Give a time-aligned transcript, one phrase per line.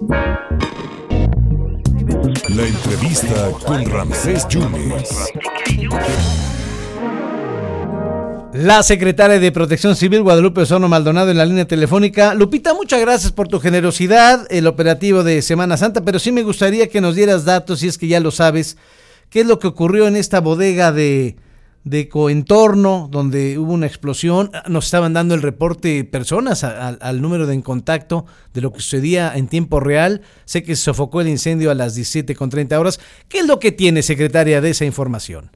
[0.00, 0.16] La
[2.66, 5.30] entrevista con Ramsés Yunes.
[8.54, 12.32] La secretaria de Protección Civil, Guadalupe Osorno Maldonado, en la línea telefónica.
[12.32, 16.88] Lupita, muchas gracias por tu generosidad, el operativo de Semana Santa, pero sí me gustaría
[16.88, 18.78] que nos dieras datos, si es que ya lo sabes,
[19.28, 21.36] qué es lo que ocurrió en esta bodega de,
[21.84, 24.50] de coentorno, donde hubo una explosión.
[24.68, 29.32] Nos estaban dando el reporte personas al número de en contacto de lo que sucedía
[29.34, 30.22] en tiempo real.
[30.44, 33.00] Sé que se sofocó el incendio a las 17.30 horas.
[33.28, 35.50] ¿Qué es lo que tiene, secretaria, de esa información?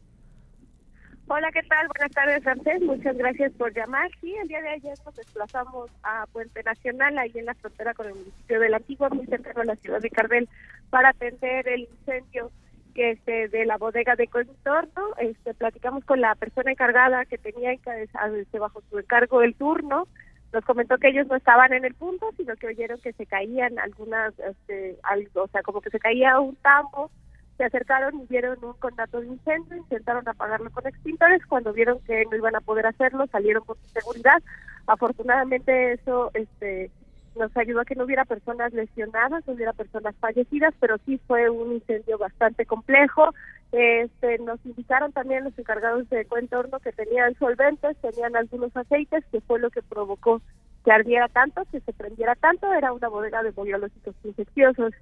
[1.27, 1.89] Hola, ¿qué tal?
[1.89, 2.83] Buenas tardes, Ramsés.
[2.83, 4.11] Muchas gracias por llamar.
[4.21, 8.07] Sí, el día de ayer nos desplazamos a Puente Nacional, ahí en la frontera con
[8.07, 10.49] el municipio de La Antigua, muy cercano a la ciudad de Cardel,
[10.91, 12.53] para atender el incendio
[12.95, 15.03] este, de la bodega de contorno.
[15.19, 20.07] Este, platicamos con la persona encargada que tenía este, bajo su encargo el turno.
[20.53, 23.79] Nos comentó que ellos no estaban en el punto, sino que oyeron que se caían
[23.79, 24.97] algunas, este,
[25.35, 27.11] o sea, como que se caía un tambo
[27.57, 32.25] se acercaron y vieron un contacto de incendio, intentaron apagarlo con extintores, cuando vieron que
[32.31, 34.43] no iban a poder hacerlo, salieron con seguridad.
[34.87, 36.91] Afortunadamente eso este
[37.37, 41.51] nos ayudó a que no hubiera personas lesionadas, no hubiera personas fallecidas, pero sí fue
[41.51, 43.35] un incendio bastante complejo.
[43.73, 49.41] Este, nos indicaron también los encargados de Cuentorno que tenían solventes, tenían algunos aceites, que
[49.41, 50.41] fue lo que provocó
[50.85, 52.73] que ardiera tanto, que se prendiera tanto.
[52.73, 54.93] Era una bodega de biológicos infecciosos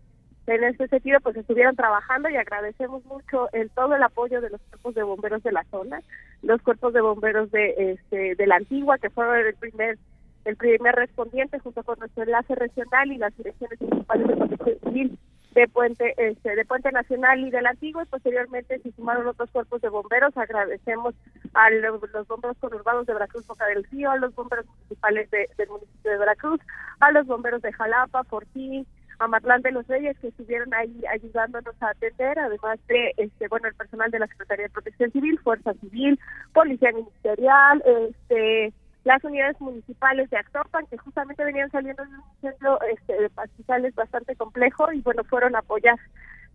[0.47, 4.61] en ese sentido pues estuvieron trabajando y agradecemos mucho el todo el apoyo de los
[4.63, 6.01] cuerpos de bomberos de la zona
[6.43, 9.99] los cuerpos de bomberos de este de la antigua que fueron el primer
[10.45, 15.19] el primer respondiente junto con nuestro enlace regional y las direcciones municipales de protección civil
[15.55, 19.51] de Puente este, de Puente Nacional y de la Antigua y posteriormente se sumaron otros
[19.51, 21.15] cuerpos de bomberos agradecemos
[21.55, 26.11] a los, bomberos conurbados de Veracruz Boca del Río a los bomberos municipales del municipio
[26.11, 26.61] de Veracruz
[27.01, 28.87] a los bomberos de Jalapa Fortín
[29.19, 33.69] a Matlán de los Reyes que estuvieron ahí ayudándonos a atender, además de este bueno
[33.69, 36.19] el personal de la Secretaría de Protección Civil, Fuerza Civil,
[36.53, 38.73] Policía Ministerial, este
[39.05, 43.95] las unidades municipales de Actopan que justamente venían saliendo de un centro este, de pastizales
[43.95, 45.99] bastante complejo y bueno fueron a apoyar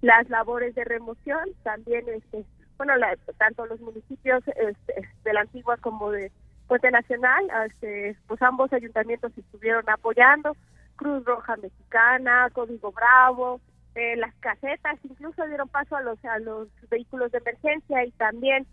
[0.02, 2.46] las labores de remoción, también este
[2.78, 2.94] bueno
[3.38, 6.32] tanto los municipios este, de la antigua como de
[6.68, 10.56] Puente Nacional, este, pues ambos ayuntamientos estuvieron apoyando
[10.96, 13.62] Cruz Roja Mexicana, Código Bravo,
[13.96, 18.68] eh, las casetas, incluso dieron paso a los a los vehículos de emergencia y también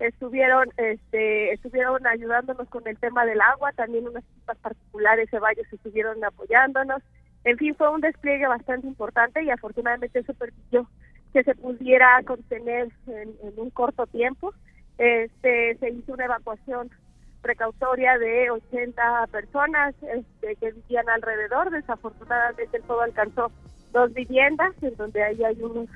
[0.00, 5.72] estuvieron este estuvieron ayudándonos con el tema del agua, también unas equipas particulares de Valles
[5.72, 7.02] estuvieron apoyándonos.
[7.44, 10.88] En fin, fue un despliegue bastante importante y afortunadamente eso permitió
[11.32, 14.52] que se pudiera contener en, en un corto tiempo.
[14.98, 16.90] Este se hizo una evacuación
[17.40, 21.70] precautoria de 80 personas este, que vivían alrededor.
[21.70, 23.50] Desafortunadamente todo alcanzó
[23.92, 25.88] dos viviendas en donde ahí hay unos,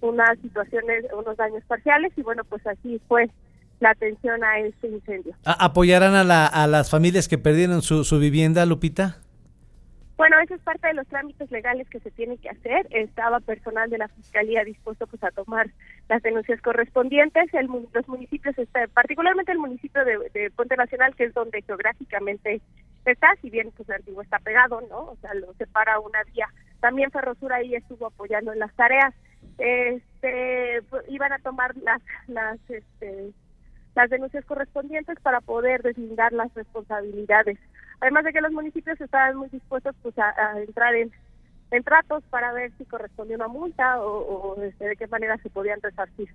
[0.00, 3.30] unas situaciones, unos daños parciales y bueno, pues así fue
[3.80, 5.34] la atención a este incendio.
[5.44, 9.18] ¿Apoyarán a, la, a las familias que perdieron su, su vivienda, Lupita?
[10.16, 12.86] Bueno, eso es parte de los trámites legales que se tienen que hacer.
[12.90, 15.68] Estaba personal de la Fiscalía dispuesto pues a tomar
[16.08, 17.52] las denuncias correspondientes.
[17.52, 22.62] El, los municipios, está, particularmente el municipio de, de, Puente Nacional, que es donde geográficamente
[23.04, 25.00] está, si bien pues el antiguo está pegado, ¿no?
[25.00, 26.48] O sea, lo separa una vía.
[26.80, 29.14] También Ferrosura ahí estuvo apoyando en las tareas.
[29.58, 33.32] Este, pues, iban a tomar las, las, este,
[33.94, 37.58] las denuncias correspondientes para poder deslindar las responsabilidades.
[38.00, 41.10] Además de que los municipios estaban muy dispuestos pues, a, entrar en,
[41.84, 46.28] tratos para ver si correspondía una multa o, este, de qué manera se podían resarcir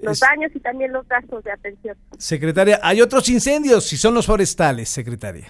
[0.00, 1.96] los daños y también los gastos de atención.
[2.18, 5.46] Secretaria, hay otros incendios, si son los forestales, secretaria.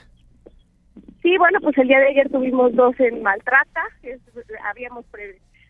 [1.23, 3.83] Sí, bueno, pues el día de ayer tuvimos dos en Maltrata,
[4.65, 5.05] habíamos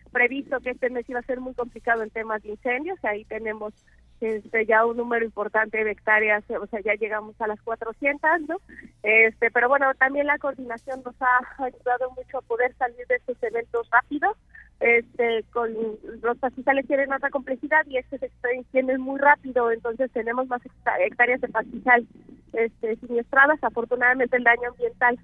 [0.09, 3.73] previsto que este mes iba a ser muy complicado en temas de incendios, ahí tenemos
[4.21, 8.57] este, ya un número importante de hectáreas, o sea, ya llegamos a las 400, ¿no?
[9.03, 13.41] Este, pero bueno, también la coordinación nos ha ayudado mucho a poder salir de estos
[13.43, 14.35] eventos rápidos.
[14.79, 15.73] Este, con
[16.21, 20.61] los pastizales tienen otra complejidad y este se extiende muy rápido, entonces tenemos más
[20.99, 22.07] hectáreas de pastizal
[22.53, 23.61] este, siniestradas.
[23.61, 25.19] Afortunadamente el daño ambiental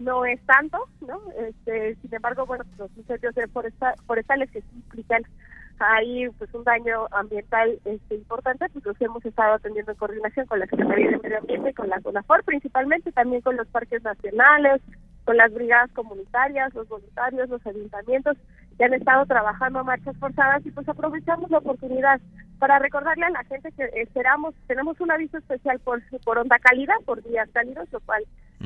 [0.00, 1.20] no es tanto, ¿no?
[1.38, 3.34] Este, sin embargo, bueno, los incendios
[4.06, 5.22] forestales que implican
[5.80, 10.58] hay pues un daño ambiental este, importante, pues los hemos estado atendiendo en coordinación con
[10.58, 14.82] la Secretaría de Medio Ambiente, con la CONAFOR, principalmente también con los parques nacionales,
[15.24, 18.36] con las brigadas comunitarias, los voluntarios, los ayuntamientos,
[18.76, 22.20] que han estado trabajando a marchas forzadas y pues aprovechamos la oportunidad
[22.58, 26.94] para recordarle a la gente que esperamos, tenemos un aviso especial por, por onda cálida,
[27.06, 28.22] por días cálidos, lo cual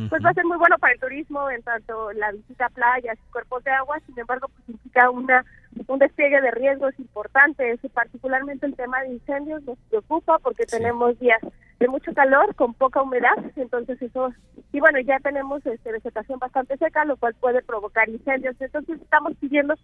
[0.08, 3.16] pues va a ser muy bueno para el turismo, en tanto la visita a playas
[3.16, 5.44] y cuerpos de agua, sin embargo, pues implica una
[5.86, 11.18] un despliegue de riesgos importantes, y particularmente el tema de incendios nos preocupa porque tenemos
[11.18, 11.40] días
[11.80, 14.32] de mucho calor con poca humedad, entonces eso,
[14.72, 19.34] y bueno, ya tenemos este, vegetación bastante seca, lo cual puede provocar incendios, entonces estamos
[19.40, 19.74] pidiendo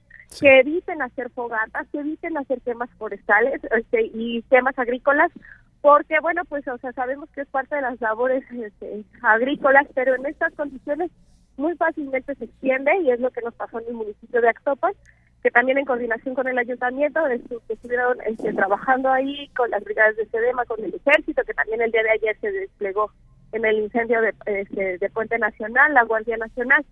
[0.40, 5.30] que eviten hacer fogatas, que eviten hacer quemas forestales este, y quemas agrícolas,
[5.80, 10.14] porque bueno, pues o sea, sabemos que es parte de las labores este, agrícolas, pero
[10.14, 11.10] en estas condiciones
[11.56, 14.92] muy fácilmente se extiende y es lo que nos pasó en el municipio de Actopan,
[15.42, 17.20] que también en coordinación con el ayuntamiento
[17.68, 21.90] estuvieron este, trabajando ahí con las brigadas de SEDEMA, con el ejército, que también el
[21.90, 23.10] día de ayer se desplegó
[23.52, 26.84] en el incendio de, este, de Puente Nacional, la Guardia Nacional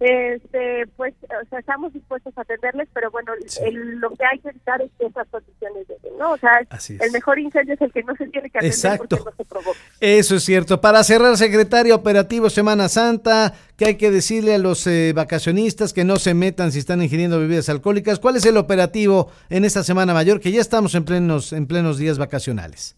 [0.00, 3.32] este pues o sea estamos dispuestos a atenderles pero bueno
[3.72, 6.60] lo que hay que evitar es que esas condiciones lleguen no o sea
[7.00, 9.16] el mejor incendio es el que no se tiene que atender Exacto.
[9.16, 9.78] porque no se provoca.
[10.00, 10.80] Eso es cierto.
[10.80, 16.04] Para cerrar secretario operativo Semana Santa que hay que decirle a los eh, vacacionistas que
[16.04, 20.14] no se metan si están ingiriendo bebidas alcohólicas cuál es el operativo en esta semana
[20.14, 22.96] mayor que ya estamos en plenos en plenos días vacacionales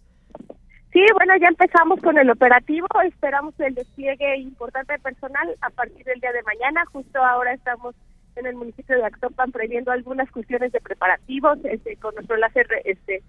[0.98, 6.04] Sí, bueno, ya empezamos con el operativo, esperamos el despliegue importante de personal a partir
[6.04, 7.94] del día de mañana, justo ahora estamos
[8.34, 13.22] en el municipio de Actopan previendo algunas cuestiones de preparativos este, con nuestro enlace este,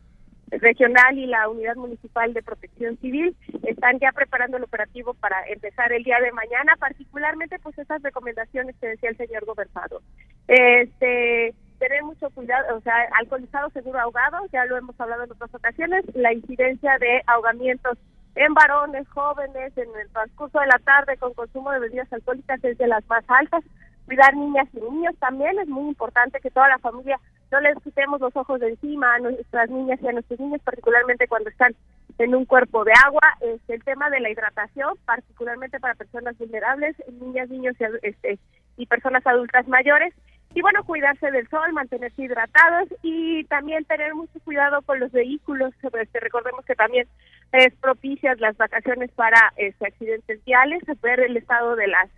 [0.49, 3.35] regional y la unidad municipal de protección civil.
[3.61, 8.75] Están ya preparando el operativo para empezar el día de mañana, particularmente pues esas recomendaciones
[8.77, 10.01] que decía el señor gobernador.
[10.47, 15.53] Este tener mucho cuidado, o sea, alcoholizado seguro ahogado, ya lo hemos hablado en otras
[15.55, 17.97] ocasiones, la incidencia de ahogamientos
[18.35, 22.77] en varones jóvenes en el transcurso de la tarde con consumo de bebidas alcohólicas es
[22.77, 23.63] de las más altas.
[24.05, 27.19] Cuidar niñas y niños también es muy importante que toda la familia
[27.51, 31.27] no les quitemos los ojos de encima a nuestras niñas y a nuestros niños, particularmente
[31.27, 31.75] cuando están
[32.17, 33.21] en un cuerpo de agua.
[33.41, 38.39] Este, el tema de la hidratación, particularmente para personas vulnerables, niñas, niños y, este,
[38.77, 40.13] y personas adultas mayores
[40.59, 45.73] y bueno, cuidarse del sol, mantenerse hidratados y también tener mucho cuidado con los vehículos.
[46.01, 47.07] Este, recordemos que también
[47.53, 52.09] es propicias las vacaciones para este, accidentes viales, ver el estado de las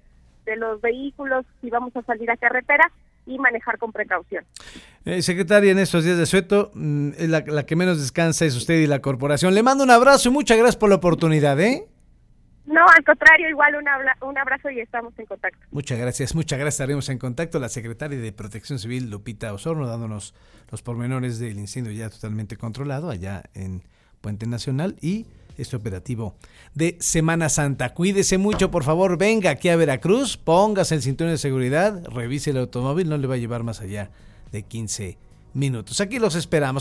[0.46, 2.92] de los vehículos si vamos a salir a carretera
[3.28, 4.44] y manejar con precaución.
[5.06, 8.74] Eh, secretaria, en estos días de sueto, mm, la, la que menos descansa es usted
[8.80, 9.54] y la corporación.
[9.54, 11.91] Le mando un abrazo y muchas gracias por la oportunidad, ¿eh?
[12.66, 13.86] No, al contrario, igual un,
[14.28, 15.60] un abrazo y estamos en contacto.
[15.72, 16.76] Muchas gracias, muchas gracias.
[16.76, 17.60] Estaremos en contacto.
[17.60, 20.34] La secretaria de Protección Civil, Lupita Osorno, dándonos
[20.70, 23.82] los pormenores del incendio ya totalmente controlado allá en
[24.22, 25.26] Puente Nacional y
[25.58, 26.36] este operativo
[26.74, 27.94] de Semana Santa.
[27.94, 32.58] Cuídese mucho, por favor, venga aquí a Veracruz, póngase el cinturón de seguridad, revise el
[32.58, 34.10] automóvil, no le va a llevar más allá
[34.52, 35.18] de 15
[35.54, 36.00] minutos.
[36.02, 36.80] Aquí los esperamos.